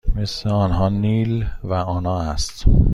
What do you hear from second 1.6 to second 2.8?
و آنا است.